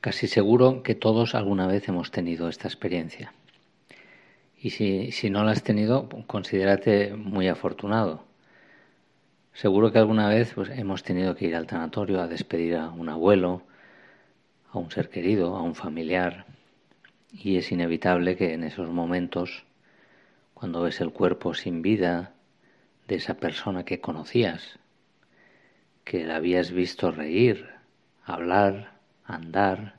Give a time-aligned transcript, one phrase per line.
[0.00, 3.32] Casi seguro que todos alguna vez hemos tenido esta experiencia.
[4.56, 8.24] Y si, si no la has tenido, considérate muy afortunado.
[9.52, 13.08] Seguro que alguna vez pues, hemos tenido que ir al tanatorio a despedir a un
[13.08, 13.62] abuelo,
[14.70, 16.46] a un ser querido, a un familiar.
[17.32, 19.64] Y es inevitable que en esos momentos,
[20.54, 22.34] cuando ves el cuerpo sin vida
[23.08, 24.78] de esa persona que conocías,
[26.04, 27.68] que la habías visto reír,
[28.24, 28.97] hablar,
[29.28, 29.94] andar,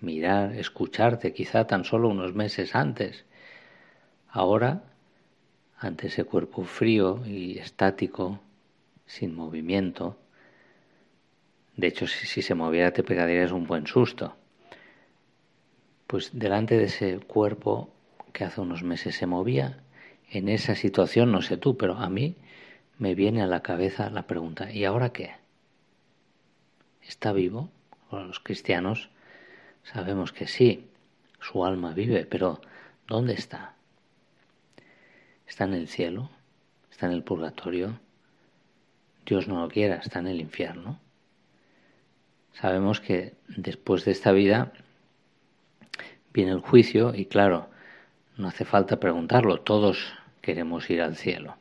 [0.00, 3.24] mirar, escucharte quizá tan solo unos meses antes.
[4.28, 4.82] Ahora,
[5.78, 8.40] ante ese cuerpo frío y estático,
[9.06, 10.18] sin movimiento,
[11.76, 14.36] de hecho si, se moviera te pegarías un buen susto,
[16.08, 17.90] pues delante de ese cuerpo
[18.32, 19.78] que hace unos meses se movía,
[20.30, 22.36] en esa situación, no sé tú, pero a mí
[22.98, 25.30] me viene a la cabeza la pregunta, ¿y ahora qué?
[27.06, 27.70] ¿Está vivo?
[28.10, 29.10] Los cristianos
[29.82, 30.88] sabemos que sí,
[31.40, 32.60] su alma vive, pero
[33.06, 33.74] ¿dónde está?
[35.46, 36.30] ¿Está en el cielo?
[36.90, 37.98] ¿Está en el purgatorio?
[39.24, 40.98] Dios no lo quiera, está en el infierno.
[42.52, 44.72] Sabemos que después de esta vida
[46.32, 47.68] viene el juicio y claro,
[48.36, 51.56] no hace falta preguntarlo, todos queremos ir al cielo.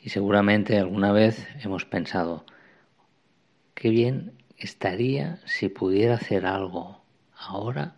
[0.00, 2.44] Y seguramente alguna vez hemos pensado,
[3.74, 4.32] qué bien
[4.64, 7.02] estaría si pudiera hacer algo
[7.36, 7.96] ahora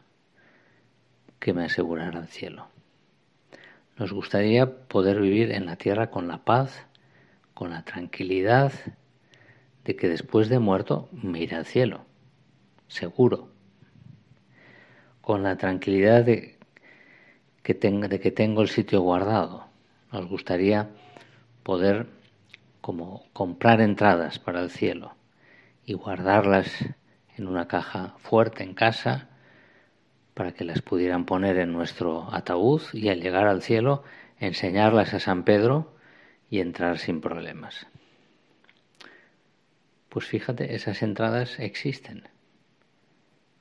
[1.39, 2.67] que me asegurara el cielo.
[3.97, 6.85] Nos gustaría poder vivir en la tierra con la paz,
[7.55, 8.73] con la tranquilidad
[9.85, 12.05] de que después de muerto me iré al cielo,
[12.89, 13.49] seguro,
[15.21, 16.59] con la tranquilidad de
[17.63, 19.67] que, de que tengo el sitio guardado.
[20.11, 20.91] Nos gustaría
[21.63, 22.07] poder
[22.81, 25.17] como comprar entradas para el cielo
[25.87, 26.85] y guardarlas
[27.37, 29.29] en una caja fuerte en casa
[30.35, 34.03] para que las pudieran poner en nuestro ataúd y al llegar al cielo
[34.39, 35.95] enseñarlas a San Pedro
[36.51, 37.87] y entrar sin problemas.
[40.11, 42.29] Pues fíjate, esas entradas existen.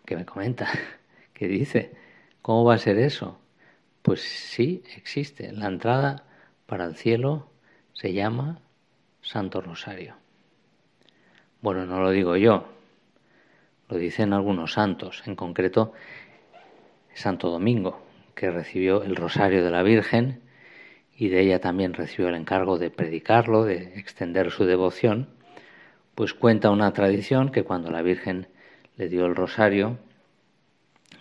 [0.06, 0.68] ¿Qué me comenta?
[1.34, 1.96] ¿Qué dice?
[2.42, 3.40] ¿Cómo va a ser eso?
[4.02, 5.52] Pues sí, existe.
[5.52, 6.26] La entrada
[6.66, 7.52] para el cielo
[7.94, 8.62] se llama
[9.22, 10.25] Santo Rosario.
[11.62, 12.66] Bueno, no lo digo yo,
[13.90, 15.94] lo dicen algunos santos, en concreto
[17.14, 18.02] Santo Domingo,
[18.36, 20.42] que recibió el rosario de la Virgen
[21.18, 25.30] y de ella también recibió el encargo de predicarlo, de extender su devoción,
[26.14, 28.48] pues cuenta una tradición que cuando la Virgen
[28.98, 29.98] le dio el rosario,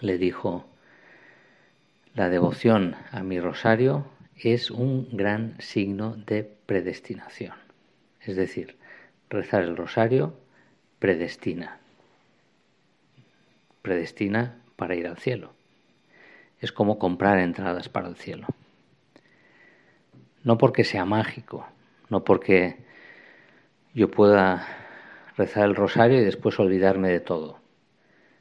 [0.00, 0.66] le dijo,
[2.14, 4.06] la devoción a mi rosario
[4.36, 7.54] es un gran signo de predestinación.
[8.20, 8.76] Es decir,
[9.30, 10.34] rezar el rosario
[10.98, 11.78] predestina.
[13.82, 15.52] Predestina para ir al cielo.
[16.60, 18.46] Es como comprar entradas para el cielo.
[20.42, 21.66] No porque sea mágico,
[22.08, 22.76] no porque
[23.94, 24.66] yo pueda
[25.36, 27.58] rezar el rosario y después olvidarme de todo.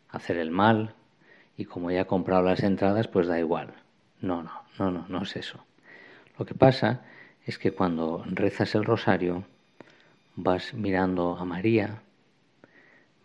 [0.10, 0.96] Hacer el mal
[1.58, 3.74] y como ya he comprado las entradas, pues da igual.
[4.22, 5.64] No, no, no, no, no es eso.
[6.38, 7.02] Lo que pasa
[7.46, 9.44] es que cuando rezas el rosario,
[10.36, 12.02] vas mirando a María,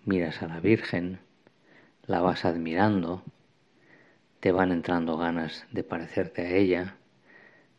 [0.04, 1.20] miras a la Virgen,
[2.06, 3.22] la vas admirando,
[4.41, 6.96] te van entrando ganas de parecerte a ella,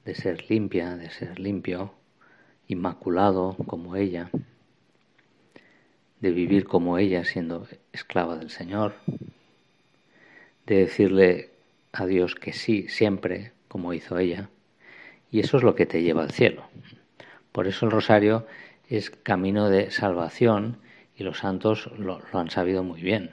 [0.06, 1.94] de ser limpia, de ser limpio,
[2.68, 4.30] inmaculado como ella,
[6.20, 8.96] de vivir como ella siendo esclava del Señor,
[10.66, 11.50] de decirle
[11.92, 14.50] a Dios que sí siempre como hizo ella,
[15.32, 16.64] y eso es lo que te lleva al cielo.
[17.52, 18.46] Por eso el rosario
[18.90, 20.80] es camino de salvación
[21.16, 23.32] y los santos lo, han sabido muy bien.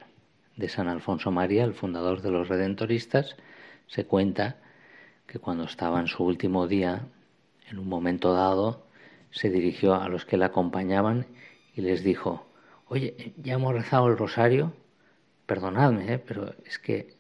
[0.57, 3.37] De San Alfonso María, el fundador de los redentoristas,
[3.87, 4.57] se cuenta
[5.27, 7.07] que cuando estaba en su último día,
[7.71, 8.87] en un momento dado,
[9.31, 11.27] se dirigió a los que le acompañaban
[11.75, 12.47] y les dijo,
[12.89, 14.73] oye, ya hemos rezado el rosario,
[15.47, 16.19] perdonadme, ¿eh?
[16.19, 17.17] pero es que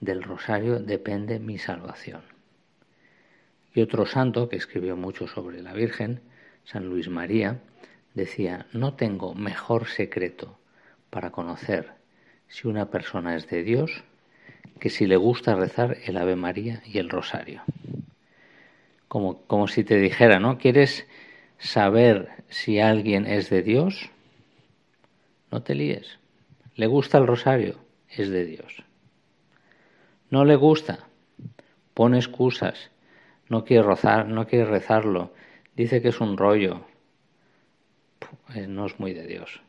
[0.00, 2.22] del rosario depende mi salvación.
[3.74, 6.22] Y otro santo que escribió mucho sobre la Virgen,
[6.70, 7.62] San Luis María,
[8.12, 10.58] decía, no tengo mejor secreto
[11.08, 11.92] para conocer
[12.46, 14.04] si una persona es de Dios
[14.78, 17.62] que si le gusta rezar el Ave María y el Rosario.
[19.08, 20.58] Como, como si te dijera, ¿no?
[20.58, 21.06] ¿Quieres
[21.56, 24.10] saber si alguien es de Dios?
[25.50, 26.18] No te líes.
[26.76, 27.76] ¿Le gusta el Rosario?
[28.10, 28.84] Es de Dios.
[30.28, 31.08] ¿No le gusta?
[31.94, 32.90] Pone excusas.
[33.48, 35.32] No quiere, rozar, no quiere rezarlo
[35.78, 36.84] dice que es un rollo,
[38.54, 39.62] eh, no es muy de Dios.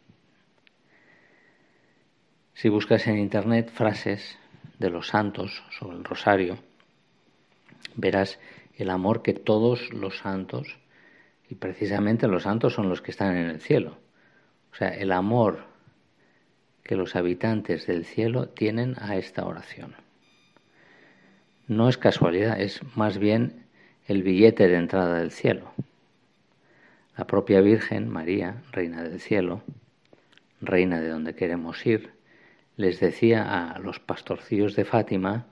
[2.53, 4.39] Si buscas en internet frases
[4.79, 6.57] de los santos sobre el rosario,
[7.95, 8.39] verás
[8.75, 10.79] el amor que todos los santos,
[11.47, 13.99] y precisamente los santos son los que están en el cielo,
[14.71, 15.65] o sea, el amor
[16.83, 19.95] que los habitantes del cielo tienen a esta oración.
[21.67, 23.67] No es casualidad, es más bien
[24.07, 25.71] el billete de entrada del cielo.
[27.19, 29.61] La propia Virgen María, Reina del Cielo,
[30.61, 32.13] Reina de donde queremos ir,
[32.77, 35.45] les decía a los pastorcillos de Fátima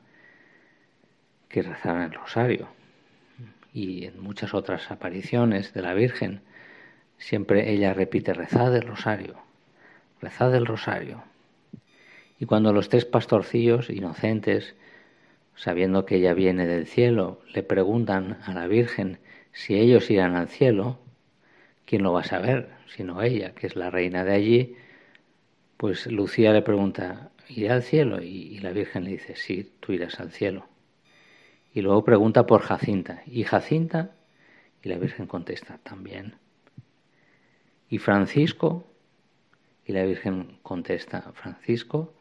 [1.49, 2.69] que rezaran el rosario.
[3.73, 6.39] Y en muchas otras apariciones de la Virgen,
[7.17, 9.35] siempre ella repite, rezad el rosario,
[10.21, 11.21] rezad el rosario.
[12.39, 14.73] Y cuando los tres pastorcillos inocentes,
[15.53, 19.19] sabiendo que ella viene del cielo, le preguntan a la Virgen
[19.51, 20.99] si ellos irán al cielo,
[21.87, 22.69] ¿quién lo va a saber?
[22.95, 24.75] Sino ella, que es la reina de allí,
[25.77, 28.21] pues Lucía le pregunta, ¿iré al cielo?
[28.21, 30.67] Y, la Virgen le dice, sí, tú irás al cielo.
[31.73, 34.11] Y luego pregunta por Jacinta, ¿y Jacinta?
[34.83, 36.35] Y la Virgen contesta, también.
[37.89, 38.85] ¿Y Francisco?
[39.85, 42.13] Y la Virgen contesta, Francisco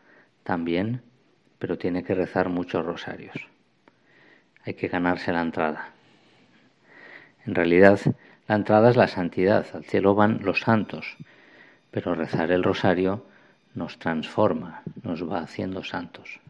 [0.45, 1.03] también,
[1.59, 3.37] pero tiene que rezar muchos rosarios.
[4.65, 5.93] Hay que ganarse la entrada.
[7.45, 7.99] En realidad,
[8.49, 11.17] la entrada es la santidad, al cielo van los santos,
[11.91, 13.27] pero rezar el rosario
[13.75, 16.41] nos transforma, nos va haciendo santos.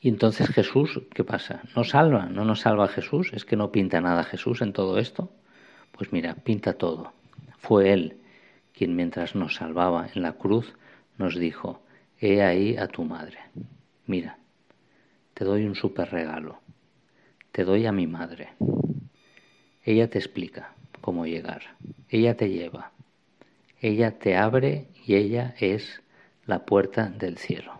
[0.00, 1.62] Y entonces Jesús, ¿qué pasa?
[1.76, 2.26] ¿No salva?
[2.26, 3.30] ¿No nos salva Jesús?
[3.34, 5.30] ¿Es que no pinta nada Jesús en todo esto?
[5.92, 7.12] Pues mira, pinta todo.
[7.58, 8.16] Fue Él
[8.72, 10.74] quien mientras nos salvaba en la cruz
[11.18, 11.82] nos dijo,
[12.18, 13.38] he ahí a tu madre.
[14.06, 14.38] Mira,
[15.34, 16.60] te doy un súper regalo.
[17.52, 18.54] Te doy a mi madre.
[19.84, 21.62] Ella te explica cómo llegar.
[22.08, 22.92] Ella te lleva.
[23.80, 26.02] Ella te abre y ella es
[26.46, 27.72] la puerta del cielo.